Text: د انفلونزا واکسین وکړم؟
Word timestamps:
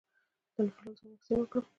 د 0.53 0.55
انفلونزا 0.61 1.03
واکسین 1.09 1.37
وکړم؟ 1.39 1.65